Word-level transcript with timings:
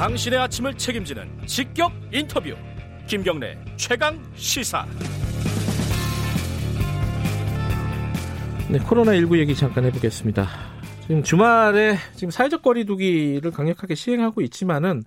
당신의 0.00 0.38
아침을 0.38 0.78
책임지는 0.78 1.46
직격 1.46 1.92
인터뷰 2.10 2.54
김경래 3.06 3.54
최강 3.76 4.18
시사 4.34 4.86
네, 8.70 8.78
코로나19 8.78 9.38
얘기 9.40 9.54
잠깐 9.54 9.84
해보겠습니다. 9.84 10.48
지금 11.02 11.22
주말에 11.22 11.98
지금 12.14 12.30
사회적 12.30 12.62
거리두기를 12.62 13.50
강력하게 13.50 13.94
시행하고 13.94 14.40
있지만은 14.40 15.02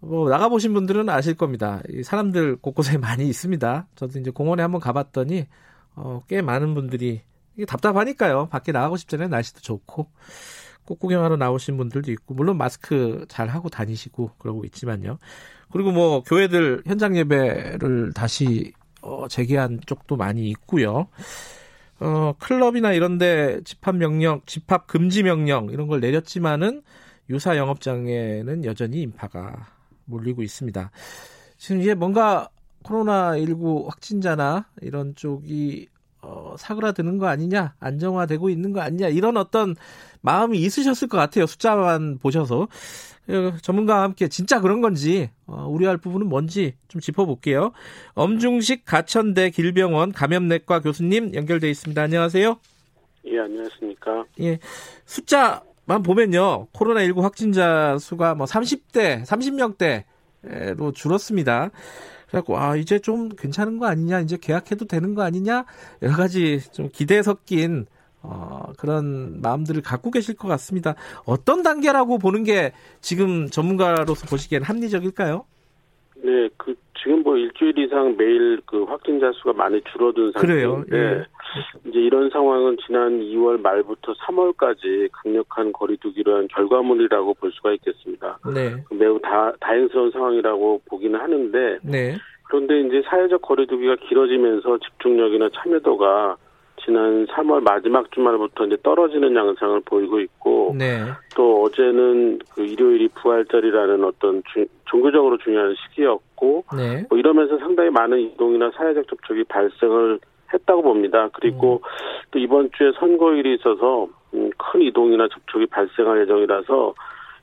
뭐 0.00 0.28
나가보신 0.28 0.74
분들은 0.74 1.08
아실 1.08 1.32
겁니다. 1.32 1.80
이 1.88 2.02
사람들 2.02 2.56
곳곳에 2.56 2.98
많이 3.00 3.26
있습니다. 3.26 3.86
저도 3.94 4.18
이제 4.18 4.30
공원에 4.30 4.62
한번 4.62 4.82
가봤더니 4.82 5.46
어, 5.94 6.22
꽤 6.28 6.42
많은 6.42 6.74
분들이 6.74 7.22
이게 7.56 7.64
답답하니까요. 7.64 8.48
밖에 8.50 8.72
나가고 8.72 8.98
싶잖아요. 8.98 9.28
날씨도 9.28 9.60
좋고 9.60 10.10
꽃 10.94 11.06
구경하러 11.06 11.36
나오신 11.36 11.76
분들도 11.76 12.12
있고 12.12 12.34
물론 12.34 12.58
마스크 12.58 13.24
잘 13.28 13.48
하고 13.48 13.68
다니시고 13.68 14.32
그러고 14.38 14.64
있지만요. 14.64 15.18
그리고 15.72 15.90
뭐 15.90 16.22
교회들 16.22 16.82
현장 16.86 17.16
예배를 17.16 18.12
다시 18.14 18.72
어, 19.00 19.26
재개한 19.28 19.80
쪽도 19.86 20.16
많이 20.16 20.48
있고요. 20.50 21.08
어, 22.00 22.34
클럽이나 22.38 22.92
이런데 22.92 23.60
집합 23.64 23.96
명령, 23.96 24.42
집합 24.46 24.86
금지 24.86 25.22
명령 25.22 25.70
이런 25.70 25.88
걸 25.88 26.00
내렸지만은 26.00 26.82
유사 27.30 27.56
영업장에는 27.56 28.64
여전히 28.64 29.02
인파가 29.02 29.68
몰리고 30.04 30.42
있습니다. 30.42 30.90
지금 31.56 31.80
이게 31.80 31.94
뭔가 31.94 32.48
코로나 32.82 33.36
19 33.38 33.86
확진자나 33.88 34.66
이런 34.80 35.14
쪽이 35.14 35.88
어, 36.22 36.54
사그라드는 36.56 37.18
거 37.18 37.26
아니냐, 37.26 37.74
안정화되고 37.80 38.48
있는 38.48 38.72
거 38.72 38.80
아니냐 38.80 39.08
이런 39.08 39.36
어떤 39.36 39.74
마음이 40.20 40.58
있으셨을 40.58 41.08
것 41.08 41.18
같아요. 41.18 41.46
숫자만 41.46 42.18
보셔서 42.18 42.68
어, 43.28 43.52
전문가와 43.60 44.02
함께 44.02 44.28
진짜 44.28 44.60
그런 44.60 44.80
건지 44.80 45.30
어, 45.46 45.66
우려할 45.68 45.98
부분은 45.98 46.28
뭔지 46.28 46.74
좀 46.88 47.00
짚어볼게요. 47.00 47.72
엄중식 48.14 48.84
가천대 48.84 49.50
길병원 49.50 50.12
감염내과 50.12 50.80
교수님 50.80 51.34
연결돼 51.34 51.68
있습니다. 51.70 52.00
안녕하세요. 52.00 52.58
예, 53.26 53.38
안녕하십니까. 53.38 54.24
예, 54.40 54.58
숫자만 55.04 56.02
보면요, 56.04 56.68
코로나19 56.72 57.20
확진자 57.20 57.96
수가 57.98 58.34
뭐 58.34 58.46
30대, 58.46 59.24
30명대로 59.24 60.94
줄었습니다. 60.94 61.70
그래갖고 62.32 62.58
아 62.58 62.76
이제 62.76 62.98
좀 62.98 63.28
괜찮은 63.28 63.78
거 63.78 63.86
아니냐, 63.86 64.20
이제 64.20 64.38
계약해도 64.40 64.86
되는 64.86 65.14
거 65.14 65.22
아니냐 65.22 65.66
여러 66.00 66.16
가지 66.16 66.60
좀 66.72 66.88
기대 66.90 67.22
섞인 67.22 67.86
어, 68.22 68.72
그런 68.78 69.42
마음들을 69.42 69.82
갖고 69.82 70.10
계실 70.10 70.34
것 70.34 70.48
같습니다. 70.48 70.94
어떤 71.26 71.62
단계라고 71.62 72.18
보는 72.18 72.44
게 72.44 72.72
지금 73.02 73.50
전문가로서 73.50 74.26
보시기에는 74.26 74.66
합리적일까요? 74.66 75.44
네, 76.22 76.48
그 76.56 76.74
지금 77.02 77.22
뭐 77.22 77.36
일주일 77.36 77.76
이상 77.78 78.16
매일 78.16 78.60
그 78.64 78.84
확진자 78.84 79.32
수가 79.32 79.52
많이 79.52 79.80
줄어든 79.92 80.32
상태인데 80.32 80.96
예. 80.96 81.24
이제 81.84 81.98
이런 81.98 82.30
상황은 82.30 82.76
지난 82.86 83.20
2월 83.20 83.60
말부터 83.60 84.12
3월까지 84.12 85.08
강력한 85.12 85.72
거리두기로 85.72 86.36
한 86.36 86.48
결과물이라고 86.48 87.34
볼 87.34 87.50
수가 87.52 87.72
있겠습니다. 87.72 88.38
네. 88.54 88.76
매우 88.96 89.20
다, 89.20 89.52
다행스러운 89.60 90.12
상황이라고 90.12 90.82
보기는 90.88 91.18
하는데 91.18 91.78
네. 91.82 92.16
그런데 92.44 92.80
이제 92.80 93.02
사회적 93.06 93.42
거리두기가 93.42 93.96
길어지면서 94.08 94.78
집중력이나 94.78 95.48
참여도가 95.54 96.36
지난 96.84 97.26
3월 97.26 97.62
마지막 97.62 98.10
주말부터 98.12 98.66
이제 98.66 98.76
떨어지는 98.82 99.34
양상을 99.34 99.80
보이고 99.84 100.20
있고 100.20 100.74
네. 100.76 101.04
또 101.34 101.62
어제는 101.62 102.40
그 102.54 102.62
일요일이 102.64 103.08
부활절이라는 103.08 104.04
어떤 104.04 104.42
주, 104.52 104.66
종교적으로 104.86 105.38
중요한 105.38 105.74
시기였고 105.74 106.64
네. 106.76 107.04
뭐 107.08 107.18
이러면서 107.18 107.58
상당히 107.58 107.90
많은 107.90 108.20
이동이나 108.20 108.70
사회적 108.76 109.08
접촉이 109.08 109.44
발생을 109.44 110.18
했다고 110.52 110.82
봅니다. 110.82 111.28
그리고 111.32 111.76
음. 111.76 111.88
또 112.30 112.38
이번 112.38 112.70
주에 112.76 112.92
선거일이 112.98 113.54
있어서 113.54 114.08
음, 114.34 114.50
큰 114.58 114.82
이동이나 114.82 115.28
접촉이 115.28 115.66
발생할 115.66 116.22
예정이라서 116.22 116.94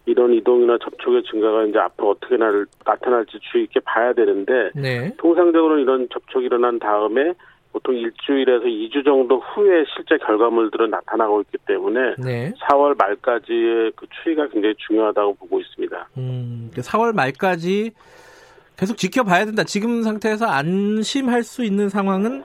이런 0.05 0.33
이동이나 0.33 0.77
접촉의 0.79 1.23
증가가 1.23 1.63
이제 1.63 1.77
앞으로 1.77 2.11
어떻게 2.11 2.37
나타날지 2.85 3.39
주의 3.51 3.65
깊게 3.67 3.81
봐야 3.81 4.13
되는데 4.13 4.71
네. 4.75 5.13
통상적으로 5.17 5.77
이런 5.77 6.07
접촉이 6.11 6.45
일어난 6.45 6.79
다음에 6.79 7.33
보통 7.71 7.95
일주일에서 7.95 8.65
2주 8.65 9.05
정도 9.05 9.39
후에 9.39 9.83
실제 9.95 10.17
결과물들은 10.17 10.89
나타나고 10.89 11.41
있기 11.41 11.57
때문에 11.67 12.15
네. 12.17 12.53
4월 12.67 12.97
말까지의 12.97 13.91
그 13.95 14.07
추이가 14.23 14.47
굉장히 14.47 14.75
중요하다고 14.87 15.35
보고 15.35 15.59
있습니다. 15.59 16.09
음, 16.17 16.71
4월 16.75 17.13
말까지 17.13 17.91
계속 18.75 18.97
지켜봐야 18.97 19.45
된다. 19.45 19.63
지금 19.63 20.03
상태에서 20.03 20.45
안심할 20.45 21.43
수 21.43 21.63
있는 21.63 21.89
상황은 21.89 22.43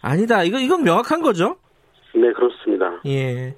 아니다. 0.00 0.44
이거 0.44 0.58
이건 0.58 0.84
명확한 0.84 1.20
거죠? 1.20 1.56
네, 2.14 2.32
그렇습니다. 2.32 3.00
예. 3.06 3.54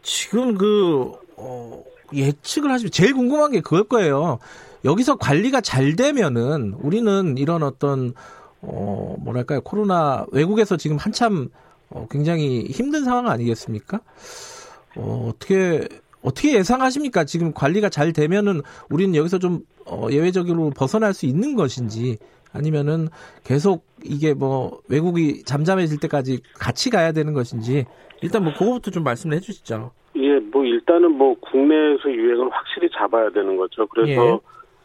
지금 0.00 0.56
그 0.56 1.12
어, 1.36 1.82
예측을 2.14 2.70
하시면 2.70 2.90
제일 2.90 3.14
궁금한 3.14 3.52
게 3.52 3.60
그걸 3.60 3.84
거예요. 3.84 4.38
여기서 4.84 5.16
관리가 5.16 5.60
잘 5.60 5.94
되면은 5.94 6.74
우리는 6.82 7.36
이런 7.38 7.62
어떤 7.62 8.14
어, 8.62 9.16
뭐랄까요. 9.20 9.60
코로나 9.60 10.24
외국에서 10.32 10.76
지금 10.76 10.96
한참 10.96 11.48
어, 11.90 12.06
굉장히 12.10 12.64
힘든 12.64 13.04
상황 13.04 13.28
아니겠습니까? 13.28 14.00
어, 14.96 15.28
어떻게 15.28 15.88
어떻게 16.22 16.54
예상하십니까? 16.54 17.24
지금 17.24 17.52
관리가 17.52 17.88
잘 17.88 18.12
되면은 18.12 18.62
우리는 18.88 19.14
여기서 19.14 19.38
좀 19.38 19.60
어, 19.86 20.06
예외적으로 20.10 20.70
벗어날 20.70 21.12
수 21.12 21.26
있는 21.26 21.56
것인지 21.56 22.18
아니면은 22.52 23.08
계속 23.44 23.84
이게 24.04 24.34
뭐 24.34 24.80
외국이 24.88 25.42
잠잠해질 25.42 25.98
때까지 26.00 26.40
같이 26.54 26.90
가야 26.90 27.12
되는 27.12 27.32
것인지 27.32 27.86
일단 28.20 28.44
뭐 28.44 28.52
그거부터 28.52 28.90
좀 28.90 29.02
말씀을 29.02 29.36
해주시죠. 29.36 29.90
예, 30.16 30.38
뭐 30.38 30.64
일단은 30.64 31.10
뭐 31.12 31.34
국내에서 31.40 32.10
유행을 32.10 32.50
확실히 32.52 32.88
잡아야 32.96 33.30
되는 33.30 33.56
거죠. 33.56 33.86
그래서 33.88 34.34
예. 34.34 34.38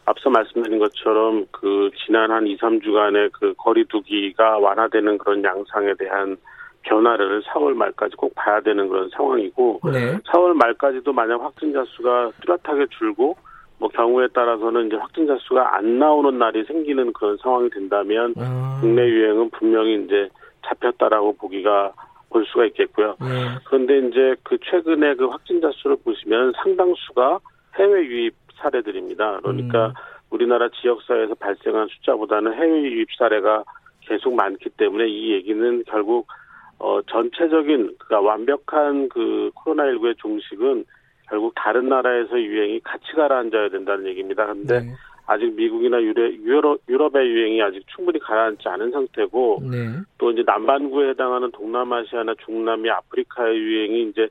앞서 0.08 0.30
말씀드린 0.30 0.78
것처럼 0.78 1.46
그 1.50 1.90
지난 2.04 2.30
한 2.30 2.46
2, 2.46 2.56
3주간의 2.56 3.30
그 3.32 3.52
거리두기가 3.58 4.58
완화되는 4.58 5.18
그런 5.18 5.44
양상에 5.44 5.92
대한 5.98 6.38
변화를 6.82 7.42
4월 7.42 7.74
말까지 7.74 8.16
꼭 8.16 8.34
봐야 8.34 8.60
되는 8.60 8.88
그런 8.88 9.10
상황이고 9.10 9.80
네. 9.92 10.16
4월 10.32 10.54
말까지도 10.54 11.12
만약 11.12 11.42
확진자 11.42 11.84
수가 11.84 12.30
뚜렷하게 12.40 12.86
줄고 12.98 13.36
뭐 13.78 13.88
경우에 13.90 14.28
따라서는 14.28 14.86
이제 14.86 14.96
확진자 14.96 15.36
수가 15.40 15.76
안 15.76 15.98
나오는 15.98 16.38
날이 16.38 16.64
생기는 16.64 17.12
그런 17.12 17.36
상황이 17.42 17.68
된다면 17.68 18.34
아. 18.38 18.78
국내 18.80 19.02
유행은 19.02 19.50
분명히 19.50 20.04
이제 20.04 20.30
잡혔다라고 20.66 21.36
보기가 21.36 21.92
볼 22.30 22.46
수가 22.46 22.64
있겠고요. 22.66 23.16
네. 23.20 23.58
그런데 23.66 23.98
이제 23.98 24.36
그 24.42 24.56
최근에 24.58 25.16
그 25.16 25.26
확진자 25.26 25.70
수를 25.74 25.96
보시면 26.02 26.52
상당수가 26.62 27.40
해외 27.78 28.04
유입 28.06 28.34
사례들입니다. 28.58 29.40
그러니까 29.40 29.88
음. 29.88 29.92
우리나라 30.30 30.68
지역사회에서 30.68 31.34
발생한 31.36 31.88
숫자보다는 31.88 32.54
해외 32.54 32.82
유입 32.82 33.08
사례가 33.16 33.64
계속 34.00 34.34
많기 34.34 34.68
때문에 34.70 35.06
이 35.06 35.32
얘기는 35.32 35.84
결국 35.86 36.26
어 36.78 37.00
전체적인 37.02 37.96
그니까 37.98 38.20
완벽한 38.20 39.08
그 39.08 39.50
코로나19의 39.54 40.16
종식은 40.18 40.84
결국 41.28 41.52
다른 41.56 41.88
나라에서 41.88 42.40
유행이 42.40 42.80
같이 42.80 43.12
가라앉아야 43.14 43.68
된다는 43.70 44.06
얘기입니다. 44.06 44.44
그런데 44.44 44.80
네. 44.80 44.94
아직 45.26 45.52
미국이나 45.54 46.00
유럽, 46.00 46.80
유럽의 46.88 47.28
유행이 47.28 47.60
아직 47.60 47.84
충분히 47.94 48.18
가라앉지 48.18 48.66
않은 48.66 48.90
상태고 48.92 49.62
네. 49.70 50.00
또 50.16 50.30
이제 50.30 50.42
남반구에 50.46 51.10
해당하는 51.10 51.50
동남아시아나 51.50 52.34
중남미 52.46 52.88
아프리카의 52.88 53.58
유행이 53.58 54.08
이제 54.08 54.28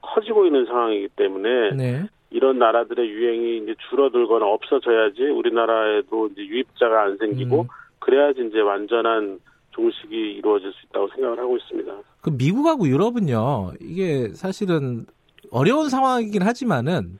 커지고 0.00 0.46
있는 0.46 0.66
상황이기 0.66 1.08
때문에 1.14 1.70
네. 1.76 2.06
이런 2.30 2.58
나라들의 2.58 3.08
유행이 3.08 3.58
이제 3.58 3.74
줄어들거나 3.88 4.46
없어져야지 4.46 5.22
우리나라에도 5.22 6.28
이제 6.28 6.42
유입자가 6.42 7.02
안 7.02 7.16
생기고 7.18 7.62
음. 7.62 7.68
그래야지 7.98 8.46
이제 8.48 8.60
완전한 8.60 9.40
종식이 9.70 10.14
이루어질 10.14 10.72
수 10.72 10.86
있다고 10.86 11.08
생각을 11.14 11.38
하고 11.38 11.56
있습니다. 11.56 11.92
그 12.22 12.30
미국하고 12.30 12.88
유럽은요, 12.88 13.72
이게 13.80 14.28
사실은 14.28 15.06
어려운 15.50 15.88
상황이긴 15.88 16.42
하지만은 16.42 17.18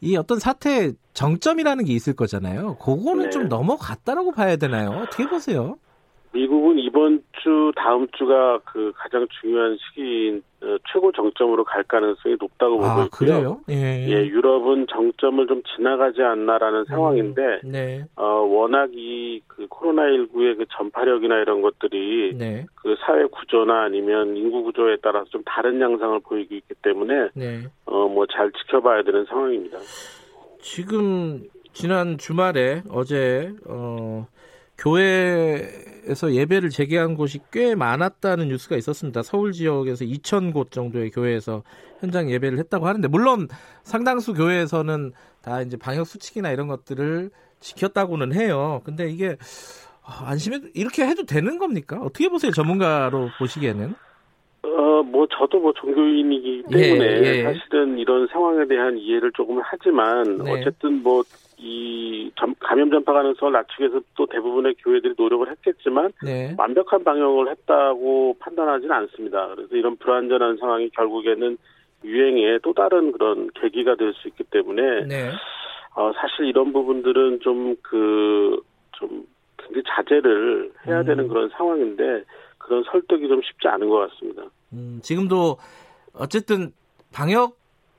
이 0.00 0.16
어떤 0.16 0.38
사태의 0.38 0.94
정점이라는 1.14 1.84
게 1.84 1.92
있을 1.92 2.14
거잖아요. 2.14 2.76
그거는 2.76 3.24
네. 3.24 3.30
좀 3.30 3.48
넘어갔다라고 3.48 4.32
봐야 4.32 4.56
되나요? 4.56 4.90
어떻게 4.90 5.28
보세요? 5.28 5.76
미국은 6.32 6.78
이번 6.78 7.22
주 7.42 7.72
다음 7.76 8.06
주가 8.16 8.58
그 8.64 8.92
가장 8.94 9.26
중요한 9.40 9.76
시기인 9.76 10.38
어, 10.38 10.42
최고 10.92 11.12
정점으로 11.12 11.64
갈 11.64 11.82
가능성이 11.84 12.36
높다고 12.40 12.76
보고 12.78 12.86
아, 12.88 13.04
있고요. 13.04 13.10
그래요? 13.10 13.60
예. 13.70 14.06
예, 14.08 14.26
유럽은 14.26 14.86
정점을 14.88 15.46
좀 15.46 15.62
지나가지 15.76 16.22
않나라는 16.22 16.80
음, 16.80 16.84
상황인데 16.86 17.60
네. 17.64 18.04
어, 18.16 18.24
워낙 18.24 18.90
이 18.94 19.40
그 19.46 19.66
코로나 19.68 20.02
19의 20.04 20.56
그 20.56 20.64
전파력이나 20.76 21.38
이런 21.40 21.60
것들이 21.62 22.34
네. 22.36 22.64
그 22.74 22.96
사회 23.04 23.24
구조나 23.26 23.82
아니면 23.84 24.36
인구 24.36 24.62
구조에 24.62 24.96
따라서 25.02 25.26
좀 25.30 25.42
다른 25.44 25.80
양상을 25.80 26.20
보이고 26.20 26.54
있기 26.54 26.74
때문에 26.82 27.28
네. 27.34 27.62
어 27.86 28.08
뭐 28.08 28.26
잘 28.26 28.50
지켜봐야 28.52 29.02
되는 29.02 29.24
상황입니다. 29.26 29.78
지금 30.60 31.42
지난 31.72 32.18
주말에 32.18 32.82
어제 32.90 33.52
어, 33.66 34.26
교회에서 34.82 36.34
예배를 36.34 36.70
재개한 36.70 37.14
곳이 37.14 37.38
꽤 37.52 37.76
많았다는 37.76 38.48
뉴스가 38.48 38.76
있었습니다. 38.76 39.22
서울 39.22 39.52
지역에서 39.52 40.04
2천 40.04 40.52
곳 40.52 40.72
정도의 40.72 41.10
교회에서 41.12 41.62
현장 42.00 42.28
예배를 42.28 42.58
했다고 42.58 42.88
하는데 42.88 43.06
물론 43.06 43.48
상당수 43.84 44.34
교회에서는 44.34 45.12
다 45.40 45.62
이제 45.62 45.76
방역 45.76 46.06
수칙이나 46.06 46.50
이런 46.50 46.66
것들을 46.66 47.30
지켰다고는 47.60 48.32
해요. 48.32 48.82
근데 48.84 49.08
이게 49.08 49.36
아, 50.02 50.24
안심해 50.26 50.58
이렇게 50.74 51.06
해도 51.06 51.24
되는 51.24 51.58
겁니까? 51.58 52.00
어떻게 52.00 52.28
보세요, 52.28 52.50
전문가로 52.50 53.30
보시기에는? 53.38 53.94
어, 54.64 55.02
뭐, 55.02 55.26
저도 55.26 55.58
뭐 55.58 55.72
종교인이기 55.72 56.64
예, 56.72 56.76
때문에 56.76 57.04
예. 57.22 57.42
사실은 57.42 57.98
이런 57.98 58.26
상황에 58.28 58.64
대한 58.66 58.96
이해를 58.96 59.32
조금 59.32 59.60
하지만 59.62 60.38
네. 60.38 60.52
어쨌든 60.52 61.02
뭐, 61.02 61.22
이 61.58 62.30
점- 62.36 62.54
감염 62.60 62.90
전파 62.90 63.12
가능성을 63.12 63.52
낮추기 63.52 63.82
위해서 63.82 64.00
또 64.16 64.26
대부분의 64.26 64.74
교회들이 64.82 65.14
노력을 65.16 65.48
했겠지만 65.50 66.12
네. 66.24 66.54
완벽한 66.58 67.02
방역을 67.04 67.50
했다고 67.50 68.36
판단하지는 68.40 68.92
않습니다. 68.92 69.48
그래서 69.54 69.76
이런 69.76 69.96
불안전한 69.96 70.56
상황이 70.58 70.88
결국에는 70.90 71.56
유행의 72.04 72.60
또 72.62 72.72
다른 72.72 73.12
그런 73.12 73.48
계기가 73.54 73.94
될 73.96 74.12
수 74.14 74.26
있기 74.28 74.42
때문에 74.44 75.06
네. 75.06 75.30
어, 75.94 76.10
사실 76.16 76.46
이런 76.46 76.72
부분들은 76.72 77.40
좀 77.40 77.76
그, 77.82 78.60
좀 78.92 79.24
굉장히 79.58 79.82
자제를 79.88 80.72
해야 80.86 81.00
음. 81.00 81.06
되는 81.06 81.28
그런 81.28 81.48
상황인데 81.50 82.24
그런 82.62 82.84
설득이 82.90 83.28
좀 83.28 83.40
쉽지 83.42 83.68
않은 83.68 83.88
것 83.88 84.10
같습니다. 84.10 84.42
음, 84.72 85.00
지금도 85.02 85.58
어쨌든 86.14 86.72
방역 87.12 87.58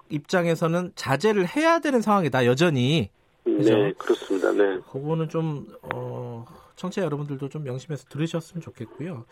입장에서는 0.10 0.92
자제를 0.95 1.48
해야 1.56 1.80
되는 1.80 2.01
상황이다. 2.01 2.45
여전히 2.45 3.10
그죠? 3.44 3.75
네, 3.75 3.94
그렇습니다. 3.98 4.51
네. 4.51 4.80
그거는 4.92 5.30
좀 5.30 5.68
어, 5.94 6.45
청취자 6.75 7.04
여러분들도 7.04 7.50
좀 7.50 7.63
명심해서 7.63 8.06
들으셨으면 8.10 8.62
좋겠고요. 8.62 9.25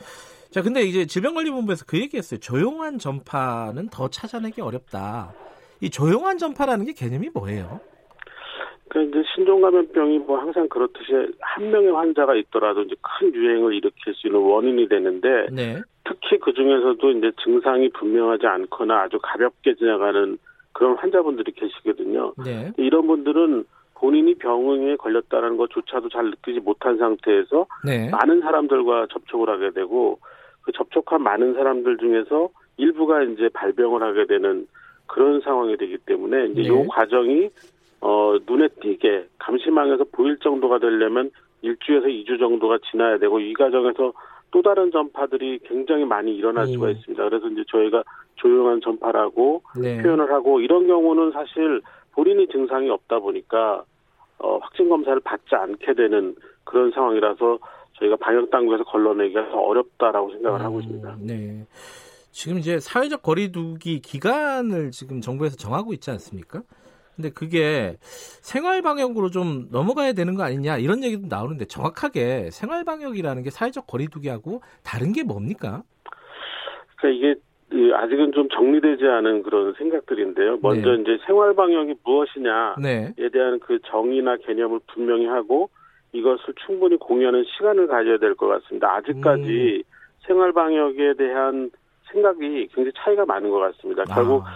자, 0.51 0.61
근데 0.61 0.81
이제 0.83 1.05
질병관리본부에서 1.05 1.85
그 1.87 1.99
얘기했어요. 1.99 2.39
조용한 2.39 2.99
전파는 2.99 3.89
더 3.89 4.09
찾아내기 4.09 4.61
어렵다. 4.61 5.33
이 5.79 5.89
조용한 5.89 6.37
전파라는 6.37 6.85
게 6.85 6.93
개념이 6.93 7.29
뭐예요? 7.33 7.79
그러니까 8.91 9.19
이제 9.19 9.29
신종감염병이 9.33 10.19
뭐 10.19 10.37
항상 10.37 10.67
그렇듯이 10.67 11.13
한 11.39 11.71
명의 11.71 11.91
환자가 11.91 12.35
있더라도 12.35 12.81
이제 12.81 12.93
큰 13.01 13.33
유행을 13.33 13.73
일으킬 13.73 14.13
수 14.13 14.27
있는 14.27 14.41
원인이 14.41 14.89
되는데 14.89 15.47
네. 15.49 15.81
특히 16.03 16.37
그 16.39 16.51
중에서도 16.51 17.11
이제 17.11 17.31
증상이 17.41 17.87
분명하지 17.91 18.47
않거나 18.47 19.03
아주 19.03 19.17
가볍게 19.23 19.75
지나가는 19.75 20.37
그런 20.73 20.97
환자분들이 20.97 21.53
계시거든요. 21.53 22.33
네. 22.43 22.73
이런 22.75 23.07
분들은 23.07 23.63
본인이 23.95 24.35
병에 24.35 24.97
걸렸다는 24.97 25.55
것조차도 25.55 26.09
잘 26.09 26.25
느끼지 26.25 26.59
못한 26.59 26.97
상태에서 26.97 27.67
네. 27.85 28.09
많은 28.09 28.41
사람들과 28.41 29.07
접촉을 29.09 29.47
하게 29.47 29.69
되고 29.71 30.19
그 30.63 30.73
접촉한 30.73 31.23
많은 31.23 31.53
사람들 31.53 31.97
중에서 31.97 32.49
일부가 32.75 33.23
이제 33.23 33.47
발병을 33.53 34.03
하게 34.03 34.25
되는 34.25 34.67
그런 35.07 35.39
상황이 35.39 35.77
되기 35.77 35.97
때문에 35.97 36.47
이제 36.47 36.63
네. 36.63 36.67
요 36.67 36.85
과정이 36.87 37.49
어 38.01 38.37
눈에 38.47 38.67
띄게 38.81 39.27
감시망에서 39.39 40.05
보일 40.11 40.37
정도가 40.37 40.79
되려면 40.79 41.31
일주에서 41.61 42.07
이주 42.07 42.37
정도가 42.37 42.79
지나야 42.89 43.17
되고 43.19 43.39
이 43.39 43.53
과정에서 43.53 44.13
또 44.49 44.61
다른 44.61 44.91
전파들이 44.91 45.59
굉장히 45.63 46.05
많이 46.05 46.35
일어날 46.35 46.67
수가 46.67 46.87
음. 46.87 46.91
있습니다. 46.91 47.23
그래서 47.29 47.47
이제 47.47 47.63
저희가 47.69 48.03
조용한 48.35 48.81
전파라고 48.81 49.61
네. 49.79 50.01
표현을 50.01 50.31
하고 50.31 50.59
이런 50.59 50.87
경우는 50.87 51.31
사실 51.31 51.81
본인이 52.11 52.47
증상이 52.47 52.89
없다 52.89 53.19
보니까 53.19 53.83
어, 54.39 54.57
확진 54.57 54.89
검사를 54.89 55.17
받지 55.21 55.55
않게 55.55 55.93
되는 55.93 56.35
그런 56.63 56.91
상황이라서 56.91 57.59
저희가 57.99 58.15
방역 58.17 58.49
당국에서 58.49 58.83
걸러내기가 58.83 59.49
더 59.51 59.59
어렵다라고 59.59 60.31
생각을 60.31 60.61
하고 60.61 60.79
있습니다. 60.79 61.09
음, 61.09 61.27
네. 61.27 61.65
지금 62.31 62.57
이제 62.57 62.79
사회적 62.79 63.21
거리두기 63.21 64.01
기간을 64.01 64.91
지금 64.91 65.21
정부에서 65.21 65.55
정하고 65.55 65.93
있지 65.93 66.09
않습니까? 66.11 66.63
근데 67.21 67.29
그게 67.29 67.95
생활 68.41 68.81
방역으로 68.81 69.29
좀 69.29 69.67
넘어가야 69.71 70.13
되는 70.13 70.33
거 70.33 70.43
아니냐 70.43 70.77
이런 70.77 71.03
얘기도 71.03 71.27
나오는데 71.29 71.65
정확하게 71.65 72.49
생활 72.49 72.83
방역이라는 72.83 73.43
게 73.43 73.51
사회적 73.51 73.85
거리두기하고 73.85 74.61
다른 74.83 75.13
게 75.13 75.23
뭡니까? 75.23 75.83
그러니까 76.97 77.19
이게 77.19 77.39
이, 77.73 77.91
아직은 77.93 78.31
좀 78.33 78.49
정리되지 78.49 79.05
않은 79.05 79.43
그런 79.43 79.73
생각들인데요. 79.77 80.57
먼저 80.61 80.95
네. 80.95 81.01
이제 81.01 81.19
생활 81.27 81.53
방역이 81.53 81.93
무엇이냐에 82.03 82.75
네. 82.81 83.13
대한 83.31 83.59
그 83.59 83.79
정의나 83.85 84.37
개념을 84.37 84.79
분명히 84.87 85.27
하고 85.27 85.69
이것을 86.11 86.55
충분히 86.65 86.97
공유하는 86.97 87.45
시간을 87.45 87.87
가져야 87.87 88.17
될 88.17 88.35
것 88.35 88.47
같습니다. 88.47 88.95
아직까지 88.95 89.83
생활 90.25 90.51
방역에 90.51 91.13
대한 91.13 91.69
생각이 92.11 92.67
굉장히 92.73 92.91
차이가 92.97 93.25
많은 93.25 93.49
것 93.49 93.59
같습니다. 93.59 94.03
결국 94.03 94.43
아, 94.45 94.49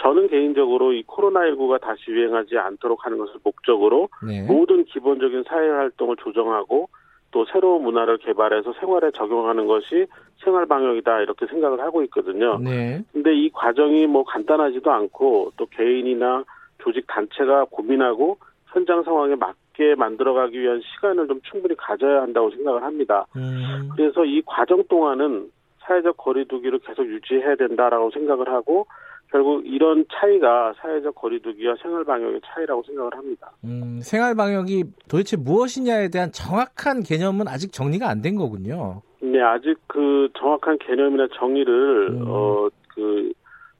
저는 0.00 0.28
개인적으로 0.28 0.92
이 0.92 1.02
코로나19가 1.04 1.80
다시 1.80 2.10
유행하지 2.10 2.56
않도록 2.56 3.04
하는 3.04 3.18
것을 3.18 3.34
목적으로 3.44 4.08
네. 4.26 4.42
모든 4.42 4.84
기본적인 4.84 5.44
사회 5.46 5.68
활동을 5.68 6.16
조정하고 6.16 6.88
또 7.32 7.44
새로운 7.52 7.82
문화를 7.84 8.18
개발해서 8.18 8.72
생활에 8.80 9.10
적용하는 9.12 9.66
것이 9.66 10.06
생활 10.42 10.66
방역이다 10.66 11.20
이렇게 11.20 11.46
생각을 11.46 11.80
하고 11.80 12.02
있거든요. 12.04 12.58
네. 12.58 13.02
근데 13.12 13.34
이 13.34 13.50
과정이 13.50 14.06
뭐 14.06 14.24
간단하지도 14.24 14.90
않고 14.90 15.52
또 15.56 15.66
개인이나 15.66 16.44
조직 16.78 17.06
단체가 17.06 17.66
고민하고 17.70 18.38
현장 18.68 19.02
상황에 19.02 19.34
맞게 19.34 19.96
만들어가기 19.96 20.58
위한 20.58 20.80
시간을 20.80 21.28
좀 21.28 21.40
충분히 21.42 21.74
가져야 21.76 22.22
한다고 22.22 22.50
생각을 22.50 22.82
합니다. 22.82 23.26
음, 23.36 23.90
그래서 23.94 24.24
이 24.24 24.42
과정 24.46 24.82
동안은 24.88 25.50
사회적 25.80 26.16
거리두기를 26.16 26.78
계속 26.80 27.06
유지해야 27.06 27.56
된다라고 27.56 28.10
생각을 28.12 28.48
하고 28.48 28.86
결국 29.30 29.62
이런 29.64 30.04
차이가 30.12 30.72
사회적 30.80 31.14
거리두기와 31.14 31.76
생활 31.82 32.04
방역의 32.04 32.40
차이라고 32.44 32.82
생각을 32.84 33.14
합니다. 33.14 33.50
음, 33.64 34.00
생활 34.02 34.34
방역이 34.34 34.84
도대체 35.08 35.36
무엇이냐에 35.36 36.08
대한 36.08 36.32
정확한 36.32 37.02
개념은 37.02 37.46
아직 37.48 37.72
정리가 37.72 38.08
안 38.08 38.20
된 38.22 38.36
거군요. 38.36 39.02
네, 39.22 39.40
아직 39.40 39.76
그 39.86 40.28
정확한 40.38 40.78
개념이나 40.78 41.28
정의를 41.38 42.08
음. 42.10 42.24
어그 42.26 43.32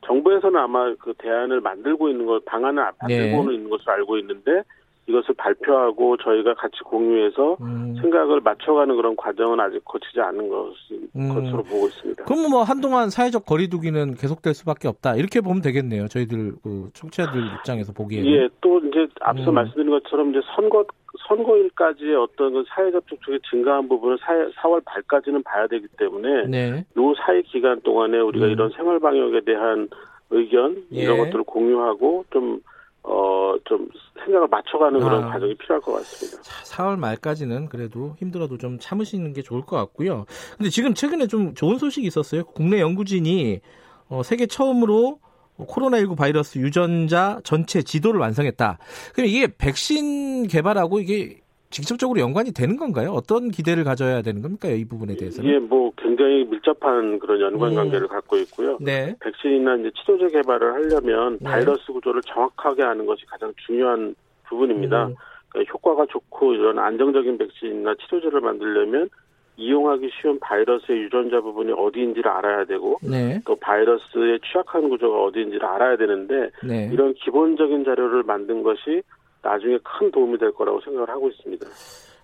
정부에서는 0.07 0.59
아마 0.59 0.95
그 0.99 1.13
대안을 1.19 1.61
만들고 1.61 2.09
있는 2.09 2.27
것 2.27 2.45
방안을 2.45 2.83
네. 3.09 3.19
만들고는 3.21 3.55
있는 3.55 3.71
것으로 3.71 3.93
알고 3.93 4.19
있는데 4.19 4.63
이것을 5.11 5.35
발표하고 5.35 6.17
저희가 6.19 6.55
같이 6.55 6.79
공유해서 6.85 7.57
음, 7.61 7.95
생각을 8.01 8.41
맞춰가는 8.41 8.95
그런 8.97 9.17
과정은 9.17 9.59
아직 9.61 9.85
거치지 9.85 10.21
않은 10.21 10.49
것, 10.49 10.73
음. 11.17 11.29
것으로 11.35 11.63
보고 11.65 11.87
있습니다. 11.89 12.25
그럼 12.25 12.51
뭐 12.51 12.63
한동안 12.63 13.11
사회적 13.11 13.45
거리두기는 13.45 14.15
계속될 14.15 14.55
수밖에 14.55 14.89
없다 14.89 15.17
이렇게 15.17 15.41
보면 15.41 15.63
되겠네요. 15.63 16.09
저희들 16.09 16.53
그 16.63 16.91
청취자들 16.95 17.41
입장에서 17.59 17.93
보기에는. 17.93 18.31
예, 18.31 18.49
또 18.61 18.79
이제 18.79 19.07
앞서 19.21 19.51
음. 19.51 19.55
말씀드린 19.55 19.91
것처럼 19.91 20.31
이제 20.31 20.41
선거 20.55 20.85
선거일까지의 21.29 22.15
어떤 22.17 22.53
그 22.53 22.65
사회적 22.69 23.07
접촉이 23.09 23.39
증가한 23.51 23.89
부분을 23.89 24.19
4, 24.21 24.69
월 24.69 24.81
말까지는 24.85 25.43
봐야 25.43 25.67
되기 25.67 25.87
때문에 25.99 26.47
네. 26.47 26.85
요 26.97 27.15
사이 27.25 27.43
기간 27.43 27.81
동안에 27.83 28.19
우리가 28.19 28.47
음. 28.47 28.51
이런 28.51 28.71
생활 28.71 29.01
방역에 29.01 29.41
대한 29.45 29.89
의견 30.31 30.85
이런 30.91 31.17
예. 31.17 31.25
것들을 31.25 31.45
공유하고 31.45 32.25
좀 32.31 32.61
어, 33.03 33.55
좀 33.65 33.89
생각을 34.25 34.49
맞춰가는 34.49 35.01
그런 35.01 35.25
아. 35.25 35.33
과정이 35.33 35.55
필요할 35.57 35.81
것 35.81 35.93
같습니다. 35.93 36.43
자, 36.43 36.65
4월 36.65 36.99
말까지는 36.99 37.69
그래도 37.69 38.15
힘들어도 38.19 38.59
좀 38.59 38.79
참으시는 38.79 39.33
게 39.33 39.43
좋을 39.43 39.63
것 39.63 39.77
같고요. 39.77 40.27
근데 40.57 40.71
지금 40.71 40.95
최근에 40.95 41.27
좀 41.27 41.55
좋은 41.55 41.79
소식이 41.79 42.07
있었어요. 42.07 42.45
국내 42.45 42.81
연구진이 42.81 43.61
어, 44.09 44.23
세계 44.23 44.47
처음으로 44.47 45.21
코로나19 45.59 46.17
바이러스 46.17 46.59
유전자 46.59 47.39
전체 47.45 47.83
지도를 47.83 48.21
완성했다. 48.21 48.79
그럼 49.15 49.29
이게 49.29 49.47
백신 49.47 50.49
개발하고 50.49 51.01
이게 51.01 51.41
직접적으로 51.71 52.21
연관이 52.21 52.53
되는 52.53 52.77
건가요? 52.77 53.13
어떤 53.13 53.51
기대를 53.51 53.85
가져야 53.85 54.23
되는 54.23 54.43
겁니까? 54.43 54.69
이 54.69 54.85
부분에 54.85 55.17
대해서는? 55.17 55.49
이게 55.49 55.59
뭐 55.61 55.93
굉장히 55.97 56.45
밀접한 56.45 57.21
그런 57.21 57.41
연관 57.41 57.71
음. 57.71 57.77
관계를 57.77 58.09
갖고 58.09 58.37
있고요. 58.39 58.77
네. 58.81 59.15
백신이나 59.21 59.77
이제 59.77 59.91
치료제 59.95 60.29
개발을 60.29 60.75
하려면 60.75 61.39
네. 61.41 61.49
바이러스 61.49 61.93
구조를 61.93 62.23
정확하게 62.23 62.83
아는 62.83 63.07
것이 63.07 63.25
가장 63.27 63.53
중요한 63.67 64.17
부분입니다. 64.49 65.07
음, 65.07 65.15
그러니까 65.49 65.73
효과가 65.73 66.07
좋고 66.07 66.55
이런 66.55 66.79
안정적인 66.81 67.39
백신이나 67.39 67.95
치료제를 68.01 68.41
만들려면 68.41 69.09
이용하기 69.57 70.11
쉬운 70.21 70.41
바이러스의 70.41 71.03
유전자 71.03 71.41
부분이 71.41 71.73
어디인지를 71.73 72.29
알아야 72.29 72.65
되고 72.65 72.99
네. 73.03 73.41
또 73.45 73.55
바이러스의 73.57 74.41
취약한 74.51 74.89
구조가 74.89 75.23
어디인지를 75.25 75.65
알아야 75.65 75.97
되는데 75.97 76.51
네. 76.67 76.91
이런 76.93 77.15
기본적인 77.15 77.85
자료를 77.85 78.23
만든 78.25 78.63
것이 78.63 79.03
나중에 79.43 79.79
큰 79.83 80.11
도움이 80.11 80.39
될 80.39 80.53
거라고 80.53 80.81
생각을 80.83 81.09
하고 81.09 81.29
있습니다. 81.31 81.67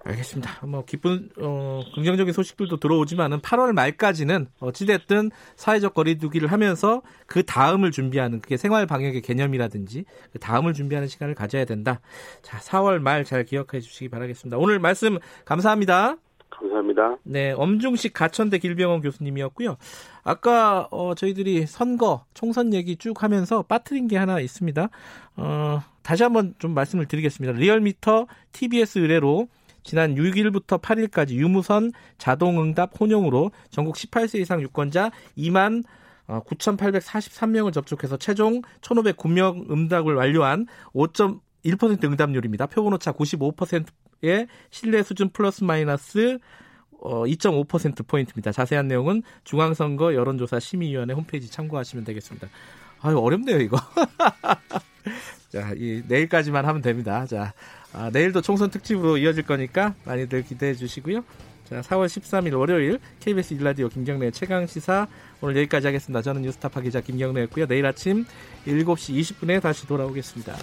알겠습니다. 0.04 0.66
뭐 0.66 0.85
기쁜 0.85 1.30
어, 1.40 1.82
긍정적인 1.96 2.32
소식들도 2.32 2.76
들어오지만은 2.76 3.38
8월 3.40 3.73
말까지는 3.73 4.46
어찌됐든 4.61 5.30
사회적 5.56 5.94
거리두기를 5.94 6.52
하면서 6.52 7.02
그 7.26 7.42
다음을 7.42 7.90
준비하는 7.90 8.40
그게 8.40 8.56
생활 8.56 8.87
방역의 8.87 9.23
개념이라든지 9.23 10.04
그 10.32 10.38
다음을 10.38 10.75
준비하는 10.75 11.08
시간을 11.08 11.35
가져야 11.35 11.64
된다. 11.64 12.00
자, 12.42 12.58
4월 12.58 13.00
말 13.00 13.25
잘 13.25 13.44
기억해 13.44 13.80
주시기 13.80 14.08
바라겠습니다. 14.08 14.56
오늘 14.56 14.78
말씀 14.78 15.18
감사합니다. 15.44 16.16
감사합니다. 16.50 17.16
네, 17.25 17.50
엄중식 17.52 18.12
가천대 18.14 18.58
길병원 18.58 19.00
교수님이었고요. 19.00 19.76
아까 20.23 20.87
어, 20.92 21.14
저희들이 21.14 21.66
선거 21.66 22.25
총선 22.35 22.73
얘기 22.73 22.96
쭉 22.96 23.23
하면서 23.25 23.62
빠뜨린 23.62 24.06
게 24.06 24.16
하나 24.16 24.38
있습니다. 24.38 24.88
어, 25.38 25.80
다시 26.06 26.22
한번 26.22 26.54
좀 26.60 26.72
말씀을 26.72 27.06
드리겠습니다. 27.06 27.58
리얼미터 27.58 28.28
TBS 28.52 29.00
의뢰로 29.00 29.48
지난 29.82 30.14
6일부터 30.14 30.80
8일까지 30.80 31.32
유무선 31.32 31.90
자동응답 32.16 32.92
혼용으로 33.00 33.50
전국 33.70 33.96
18세 33.96 34.38
이상 34.38 34.62
유권자 34.62 35.10
2만 35.36 35.82
9,843명을 36.28 37.72
접촉해서 37.72 38.18
최종 38.18 38.62
1,509명 38.82 39.68
응답을 39.68 40.14
완료한 40.14 40.68
5.1% 40.94 42.04
응답률입니다. 42.04 42.66
표본오차 42.66 43.12
95%의 43.12 44.46
신뢰 44.70 45.02
수준 45.02 45.30
플러스 45.30 45.64
마이너스 45.64 46.38
2.5%포인트입니다. 47.00 48.52
자세한 48.52 48.86
내용은 48.86 49.25
중앙선거 49.42 50.14
여론조사 50.14 50.60
심의위원회 50.60 51.14
홈페이지 51.14 51.50
참고하시면 51.50 52.04
되겠습니다. 52.04 52.46
아유, 53.00 53.18
어렵네요, 53.18 53.58
이거. 53.58 53.76
자, 55.56 55.72
이, 55.75 56.02
내일까지만 56.06 56.66
하면 56.66 56.82
됩니다. 56.82 57.25
자, 57.25 57.54
아, 57.94 58.10
내일도 58.12 58.42
총선 58.42 58.68
특집으로 58.68 59.16
이어질 59.16 59.44
거니까 59.44 59.94
많이들 60.04 60.42
기대해 60.42 60.75
주시고요. 60.75 61.25
자, 61.64 61.80
4월 61.80 62.06
13일 62.06 62.58
월요일 62.58 62.98
KBS 63.20 63.54
일라디오 63.54 63.88
김경래 63.88 64.30
최강 64.32 64.66
시사 64.66 65.08
오늘 65.40 65.56
여기까지 65.56 65.86
하겠습니다. 65.86 66.20
저는 66.20 66.42
뉴스타파 66.42 66.82
기자 66.82 67.00
김경래였고요. 67.00 67.66
내일 67.66 67.86
아침 67.86 68.26
7시 68.66 69.18
20분에 69.18 69.62
다시 69.62 69.86
돌아오겠습니다. 69.86 70.54